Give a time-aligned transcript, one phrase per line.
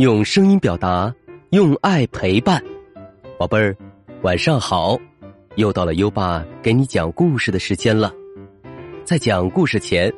[0.00, 1.14] 用声音表达，
[1.50, 2.64] 用爱陪伴。
[3.38, 3.76] 宝贝儿，
[4.22, 4.98] 晚上好！
[5.56, 8.10] 又到了优爸给你讲故事的时间了。
[9.04, 10.10] 在讲故事前，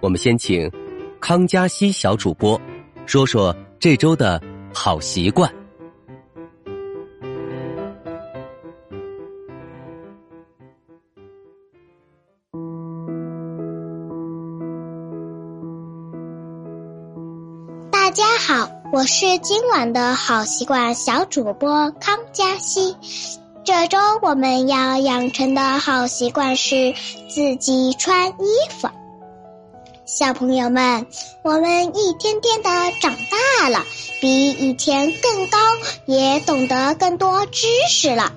[0.00, 0.70] 我们先请
[1.18, 2.60] 康佳熙小主播
[3.04, 4.40] 说说这周的
[4.72, 5.52] 好习惯。
[17.90, 22.94] 大家好，我是今晚的好习惯小主播康佳熙。
[23.64, 26.94] 这周我们要养成的好习惯是
[27.28, 28.44] 自己穿衣
[28.80, 28.88] 服。
[30.04, 31.06] 小朋友们，
[31.42, 33.12] 我们一天天的长
[33.60, 33.84] 大了，
[34.20, 35.58] 比以前更高，
[36.06, 38.32] 也懂得更多知识了，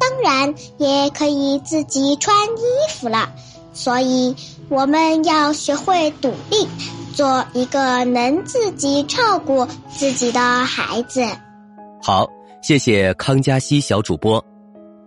[0.00, 3.32] 当然也可以自己穿衣服了。
[3.72, 4.34] 所以
[4.68, 6.68] 我们要学会独立。
[7.12, 11.22] 做一个能自己照顾自己的孩子。
[12.02, 12.28] 好，
[12.62, 14.44] 谢谢康佳熙小主播。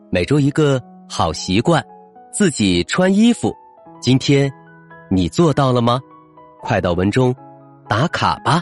[0.09, 1.83] 每周一个好习惯，
[2.31, 3.53] 自己穿衣服。
[3.99, 4.51] 今天
[5.09, 5.99] 你做到了吗？
[6.61, 7.35] 快到文中
[7.87, 8.61] 打卡吧。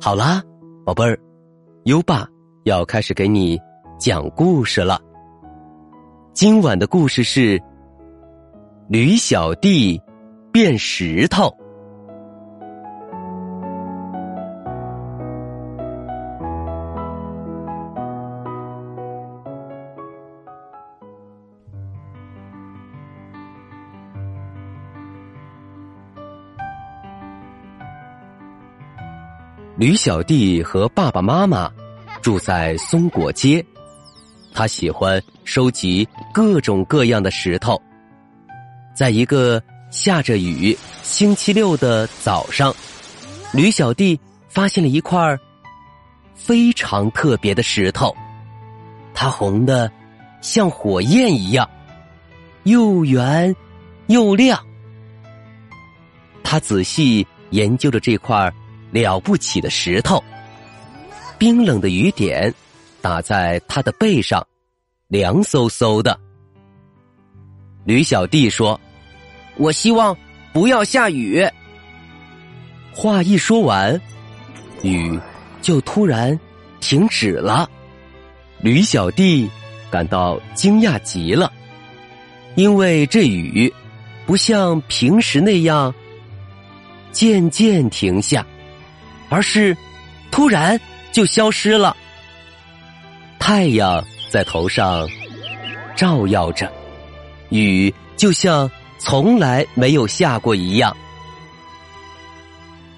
[0.00, 0.42] 好啦，
[0.84, 1.18] 宝贝儿，
[1.84, 2.26] 优爸
[2.64, 3.58] 要开始给你
[3.98, 5.00] 讲故事了。
[6.36, 7.58] 今晚的故事是
[8.90, 9.98] 驴小弟
[10.52, 11.50] 变石头。
[29.78, 31.72] 驴小弟和爸爸妈妈
[32.20, 33.64] 住在松果街。
[34.52, 37.80] 他喜欢收集各种各样的石头。
[38.94, 42.74] 在一个下着雨星期六的早上，
[43.52, 45.38] 驴小弟发现了一块
[46.34, 48.14] 非常特别的石头，
[49.14, 49.90] 它红的
[50.42, 51.70] 像火焰一样，
[52.64, 53.54] 又圆
[54.08, 54.62] 又亮。
[56.42, 58.52] 他仔细研究着这块
[58.90, 60.22] 了不起的石头，
[61.38, 62.52] 冰冷的雨点。
[63.02, 64.44] 打在他的背上，
[65.08, 66.18] 凉飕飕的。
[67.84, 68.80] 驴小弟说
[69.56, 70.16] ：“我希望
[70.52, 71.46] 不要下雨。”
[72.92, 74.00] 话一说完，
[74.82, 75.20] 雨
[75.62, 76.38] 就突然
[76.80, 77.70] 停止了。
[78.60, 79.48] 驴小弟
[79.90, 81.52] 感到惊讶极了，
[82.56, 83.72] 因为这雨
[84.26, 85.94] 不像平时那样
[87.12, 88.44] 渐渐停下，
[89.28, 89.76] 而是
[90.32, 90.80] 突然
[91.12, 91.96] 就消失了。
[93.38, 95.08] 太阳在头上
[95.94, 96.70] 照耀着，
[97.48, 100.94] 雨就像从来没有下过一样。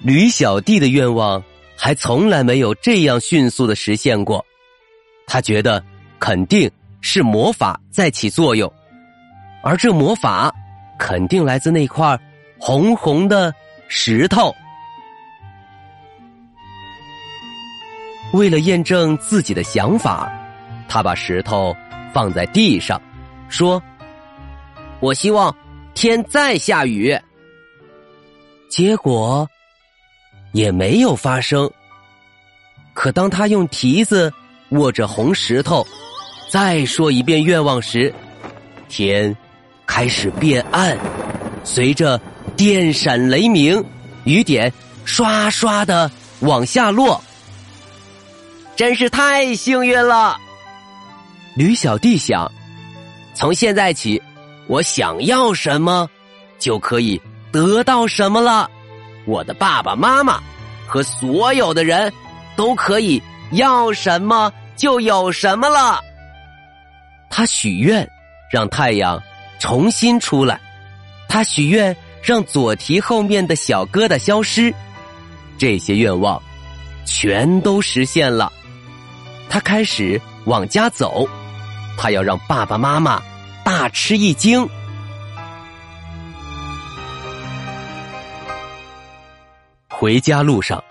[0.01, 1.43] 驴小弟的愿望
[1.77, 4.45] 还从来没有这样迅速的实现过，
[5.27, 5.83] 他觉得
[6.19, 6.69] 肯定
[7.01, 8.71] 是魔法在起作用，
[9.61, 10.53] 而这魔法
[10.97, 12.19] 肯定来自那块
[12.57, 13.53] 红红的
[13.87, 14.53] 石头。
[18.33, 20.31] 为了验证自己的想法。
[20.89, 21.73] 他把石头
[22.13, 22.99] 放在地上，
[23.47, 23.81] 说
[24.99, 25.55] ：“我希望
[25.93, 27.17] 天再下雨。”
[28.69, 29.47] 结果
[30.51, 31.69] 也没有发生。
[32.93, 34.33] 可当他用蹄子
[34.71, 35.87] 握着红石头，
[36.49, 38.13] 再说一遍愿望时，
[38.89, 39.35] 天
[39.85, 40.97] 开始变暗，
[41.63, 42.19] 随着
[42.57, 43.81] 电闪雷鸣，
[44.25, 44.73] 雨点
[45.05, 46.11] 刷刷的
[46.41, 47.23] 往下落。
[48.75, 50.37] 真是太幸运了！
[51.59, 52.49] 驴小弟想，
[53.33, 54.21] 从现在起，
[54.67, 56.09] 我想要什么，
[56.57, 57.21] 就可以
[57.51, 58.71] 得到什么了。
[59.25, 60.41] 我的爸爸妈妈
[60.87, 62.13] 和所有的人
[62.55, 63.21] 都可以
[63.51, 65.99] 要什么就有什么了。
[67.29, 68.09] 他许愿
[68.49, 69.21] 让太阳
[69.59, 70.61] 重新出来，
[71.27, 74.73] 他许愿让左蹄后面的小疙瘩消失。
[75.57, 76.41] 这些愿望
[77.03, 78.49] 全都实现了。
[79.49, 81.27] 他开始往家走。
[82.01, 83.21] 他要让爸爸妈妈
[83.61, 84.65] 大吃一惊。
[89.89, 90.81] 回家路上，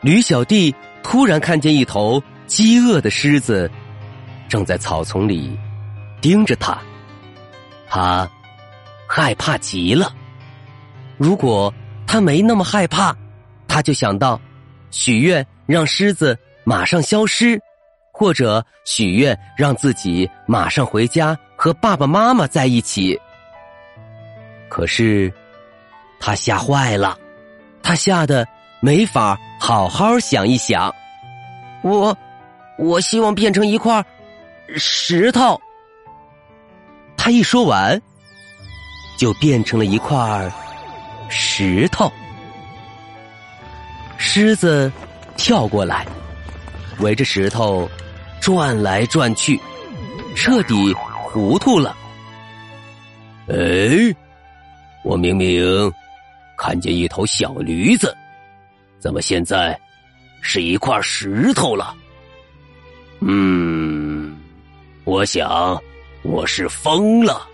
[0.00, 3.70] 驴小弟突然看见一头饥饿的狮子，
[4.48, 5.54] 正在草丛里
[6.22, 6.78] 盯着他。
[7.86, 8.26] 他
[9.06, 10.14] 害怕极了。
[11.18, 11.72] 如果
[12.06, 13.14] 他没那么害怕，
[13.68, 14.40] 他就想到
[14.90, 17.60] 许愿让狮子马上消失。
[18.18, 23.16] 或者许愿让自己马上回家和爸爸妈妈在一起。
[24.68, 25.32] 可是
[26.18, 27.16] 他吓坏了，
[27.80, 28.44] 他吓得
[28.80, 30.92] 没法好好想一想。
[31.82, 32.18] 我，
[32.76, 34.04] 我希望变成一块
[34.76, 35.60] 石头。
[37.16, 38.02] 他一说完，
[39.16, 40.50] 就变成了一块
[41.28, 42.12] 石头。
[44.16, 44.90] 狮子
[45.36, 46.04] 跳过来，
[46.98, 47.88] 围着石头
[48.48, 49.60] 转来转去，
[50.34, 51.94] 彻底糊涂了。
[53.46, 53.54] 哎，
[55.04, 55.92] 我明明
[56.56, 58.16] 看见一头小驴子，
[58.98, 59.78] 怎么现在
[60.40, 61.94] 是一块石头了？
[63.20, 64.34] 嗯，
[65.04, 65.78] 我想
[66.22, 67.46] 我是疯了。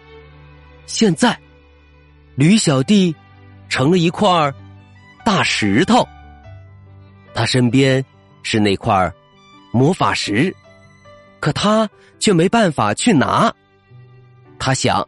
[0.87, 1.37] 现在，
[2.37, 3.13] 驴小弟
[3.69, 4.31] 成了一块
[5.25, 6.07] 大石头。
[7.35, 8.05] 他身边
[8.45, 9.13] 是那块
[9.73, 10.55] 魔法石，
[11.45, 11.87] 可他
[12.19, 13.55] 却没办法去拿。
[14.59, 15.07] 他想：“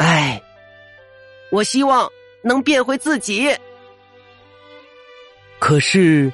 [0.00, 0.40] 哎，
[1.52, 2.10] 我希望
[2.42, 3.54] 能变回自己。”
[5.60, 6.32] 可是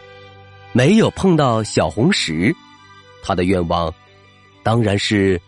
[0.70, 2.54] 没有碰到小红石，
[3.20, 3.92] 他的愿望
[4.62, 5.42] 当然是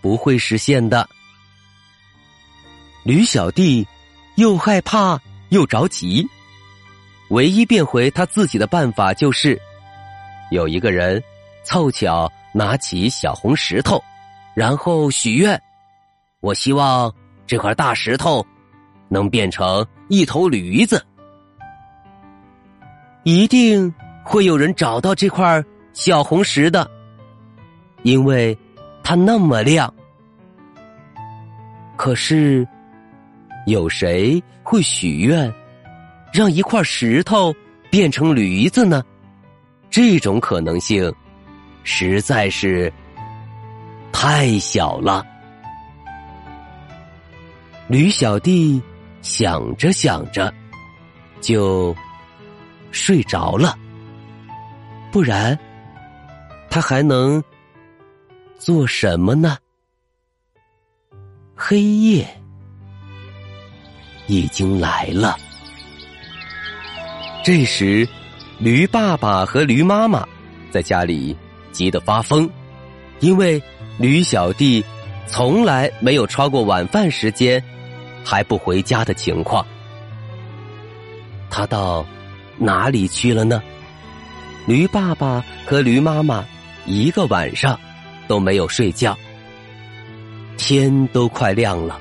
[0.00, 1.06] 不会实现的。
[3.02, 3.86] 驴小弟
[4.36, 5.20] 又害怕
[5.50, 6.26] 又着急。
[7.28, 9.60] 唯一变回他自己的办法就是，
[10.50, 11.22] 有一个人
[11.62, 14.00] 凑巧拿起小红石头，
[14.54, 15.60] 然后许愿
[16.40, 17.12] ：“我希望
[17.48, 18.46] 这块大石头
[19.08, 21.04] 能变成一头驴子。”
[23.24, 23.92] 一定
[24.24, 25.62] 会有人找到这块
[25.92, 26.88] 小红石的，
[28.04, 28.56] 因为
[29.02, 29.92] 它那么亮。
[31.96, 32.66] 可是，
[33.66, 35.52] 有谁会许愿？
[36.32, 37.54] 让一块石头
[37.90, 39.02] 变成驴子呢？
[39.90, 41.12] 这种可能性
[41.84, 42.92] 实在是
[44.12, 45.24] 太小了。
[47.86, 48.82] 驴小弟
[49.22, 50.52] 想着想着
[51.40, 51.94] 就
[52.90, 53.78] 睡着了，
[55.12, 55.56] 不然
[56.70, 57.42] 他还能
[58.58, 59.58] 做什么呢？
[61.54, 62.26] 黑夜
[64.26, 65.36] 已经来了。
[67.44, 68.08] 这时，
[68.58, 70.26] 驴爸爸和驴妈妈
[70.70, 71.36] 在家里
[71.74, 72.48] 急得发疯，
[73.18, 73.60] 因为
[73.98, 74.82] 驴小弟
[75.26, 77.62] 从来没有超过晚饭时间
[78.24, 79.66] 还不回家的情况。
[81.50, 82.06] 他到
[82.56, 83.60] 哪里去了呢？
[84.66, 86.42] 驴爸爸和驴妈妈
[86.86, 87.78] 一个晚上
[88.26, 89.18] 都没有睡觉，
[90.56, 92.00] 天都快亮了，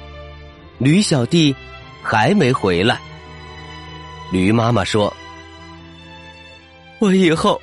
[0.77, 1.53] 驴小弟
[2.01, 2.99] 还没回来。
[4.31, 5.13] 驴妈妈说。
[6.99, 7.61] 我以后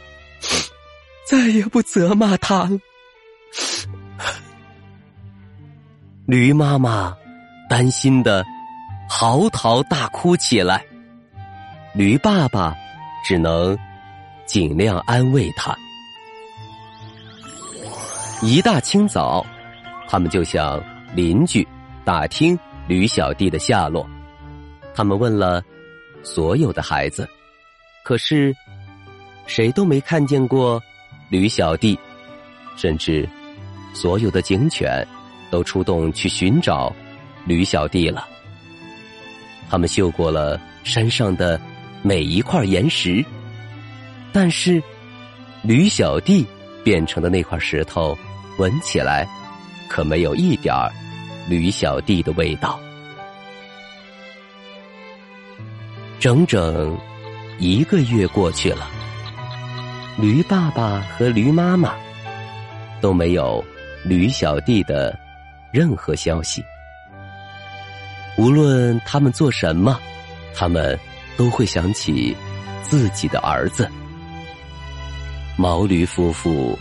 [1.30, 2.76] 再也不责骂他了。
[6.26, 7.16] 驴妈妈
[7.68, 8.44] 担心的
[9.08, 10.84] 嚎啕大哭起来，
[11.94, 12.74] 驴爸爸
[13.24, 13.78] 只能
[14.44, 15.72] 尽量安慰他。
[18.42, 19.46] 一大清早，
[20.08, 20.82] 他们就向
[21.14, 21.64] 邻居
[22.04, 24.04] 打听驴小弟的下落。
[24.96, 25.62] 他们问了
[26.24, 27.28] 所有的孩子，
[28.02, 28.52] 可是。
[29.46, 30.80] 谁都没看见过
[31.30, 31.96] 驴小弟，
[32.76, 33.26] 甚至
[33.94, 35.06] 所有的警犬
[35.48, 36.92] 都出动去寻找
[37.46, 38.26] 驴小弟了。
[39.70, 41.58] 他们嗅过了山上的
[42.02, 43.24] 每一块岩石，
[44.32, 44.82] 但是
[45.62, 46.44] 驴小弟
[46.82, 48.18] 变成的那块石头，
[48.58, 49.24] 闻起来
[49.88, 50.90] 可没有一点儿
[51.48, 52.80] 驴小弟的味道。
[56.18, 56.98] 整整
[57.60, 58.99] 一个月过去了。
[60.20, 61.94] 驴爸爸和驴妈妈
[63.00, 63.64] 都没有
[64.04, 65.18] 驴小弟的
[65.72, 66.62] 任何消息。
[68.36, 69.98] 无论他们做什么，
[70.54, 70.98] 他们
[71.38, 72.36] 都会想起
[72.82, 73.90] 自己的儿子。
[75.56, 76.78] 毛驴夫妇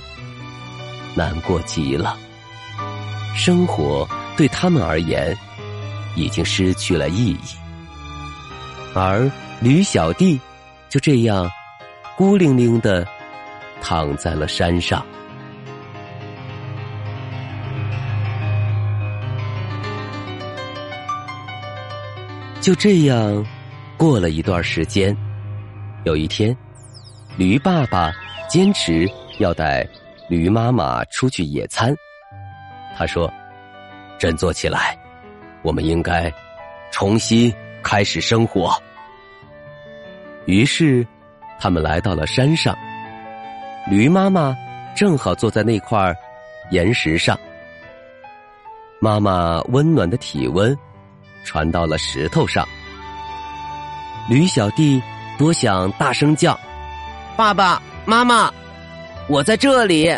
[1.16, 2.18] 难过极了，
[3.38, 4.06] 生活
[4.36, 5.34] 对他们而言
[6.14, 7.56] 已经失去了意义，
[8.94, 9.32] 而
[9.62, 10.38] 驴小弟
[10.90, 11.50] 就这样
[12.18, 13.08] 孤零零的。
[13.82, 15.06] 躺在了山上。
[22.62, 23.46] 就这样
[23.98, 25.16] 过了一段时间，
[26.04, 26.56] 有一天，
[27.38, 28.12] 驴爸爸
[28.50, 29.10] 坚持
[29.40, 29.88] 要带
[30.30, 31.96] 驴妈妈出去野餐。
[32.98, 33.32] 他说
[34.20, 34.98] ：“振作起来，
[35.64, 36.32] 我们应该
[36.92, 38.78] 重新开始生活。”
[40.46, 41.08] 于是，
[41.60, 42.78] 他们来到了山上。
[43.90, 44.56] 驴妈妈
[44.96, 46.16] 正好坐在那块
[46.70, 47.36] 岩石上，
[49.02, 50.78] 妈妈温暖的体温
[51.44, 52.64] 传到了石头上。
[54.30, 55.02] 驴小弟
[55.40, 56.58] 多想大声叫
[57.36, 58.54] ：“爸爸妈妈，
[59.28, 60.16] 我在这里！”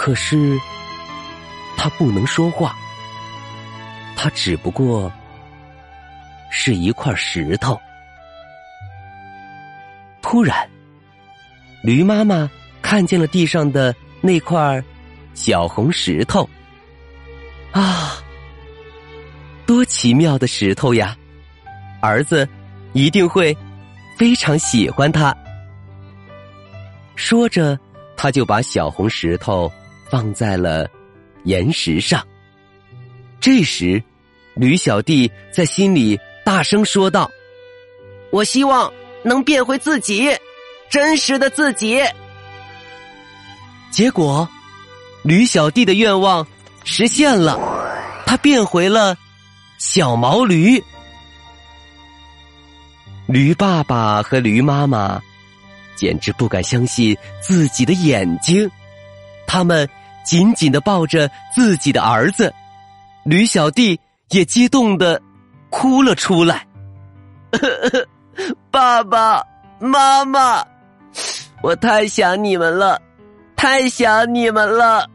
[0.00, 0.58] 可是
[1.76, 2.74] 他不能说话，
[4.16, 5.12] 他只不过
[6.50, 7.78] 是一块石头。
[10.22, 10.66] 突然，
[11.82, 14.82] 驴妈妈看见了地上的那块
[15.34, 16.48] 小红石头。
[17.72, 18.22] 啊，
[19.66, 21.16] 多奇妙的石头呀！
[22.00, 22.48] 儿子
[22.92, 23.56] 一定会
[24.16, 25.34] 非常喜欢它。
[27.16, 27.78] 说着，
[28.16, 29.70] 他就把小红石头
[30.10, 30.88] 放在了
[31.44, 32.26] 岩石上。
[33.40, 34.02] 这时，
[34.54, 37.30] 驴小弟在心里大声说道
[38.30, 38.92] ：“我希望。”
[39.24, 40.28] 能变回自己，
[40.92, 41.98] 真实的自己。
[43.90, 44.46] 结果，
[45.22, 46.46] 驴小弟的愿望
[46.84, 47.58] 实现了，
[48.26, 49.16] 他变回了
[49.78, 50.84] 小毛驴。
[53.26, 55.18] 驴爸爸和驴妈妈
[55.96, 58.70] 简直不敢相信自己的眼睛，
[59.46, 59.88] 他们
[60.22, 62.52] 紧紧的抱着自己的儿子，
[63.24, 65.22] 驴小弟也激动的
[65.70, 66.66] 哭了出来。
[68.70, 69.42] 爸爸
[69.78, 70.62] 妈妈，
[71.62, 73.00] 我太想你们了，
[73.54, 75.08] 太想你们了。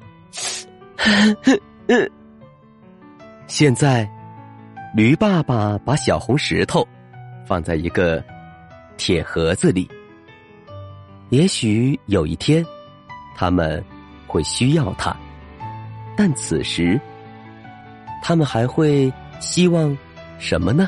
[3.47, 4.09] 现在，
[4.95, 6.87] 驴爸爸把小红石头
[7.45, 8.23] 放在一个
[8.95, 9.89] 铁盒子里。
[11.29, 12.65] 也许有一天，
[13.35, 13.83] 他们
[14.25, 15.13] 会需要它，
[16.15, 16.99] 但此时，
[18.23, 19.11] 他们还会
[19.41, 19.95] 希望
[20.39, 20.87] 什么呢？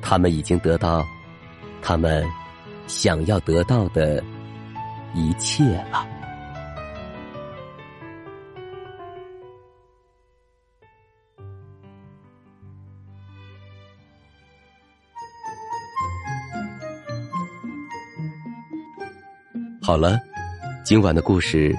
[0.00, 1.04] 他们已经得到。
[1.82, 2.24] 他们
[2.90, 4.22] 想要得到的
[5.14, 6.04] 一切了。
[19.80, 20.18] 好了，
[20.84, 21.74] 今晚的故事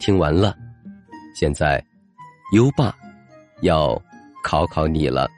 [0.00, 0.54] 听完了，
[1.34, 1.82] 现在
[2.52, 2.92] 优爸
[3.62, 3.96] 要
[4.42, 5.28] 考考你了。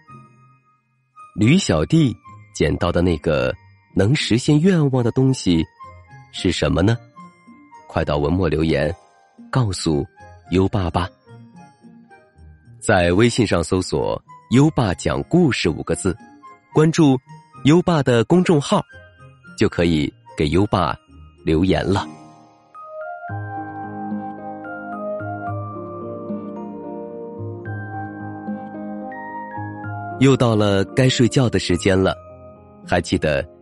[1.37, 2.17] 驴小弟
[2.55, 3.55] 捡到的那个。
[3.99, 5.67] 能实现愿望的东西
[6.31, 6.97] 是什么呢？
[7.89, 8.95] 快到文末留言，
[9.51, 10.07] 告诉
[10.53, 11.09] 优爸吧。
[12.79, 14.23] 在微信上搜索
[14.55, 16.17] “优爸讲故事”五个字，
[16.73, 17.19] 关注
[17.65, 18.81] 优爸的公众号，
[19.59, 20.97] 就可以给优爸
[21.45, 22.07] 留言了。
[30.21, 32.15] 又到了该睡觉的时间了，
[32.87, 33.45] 还记得？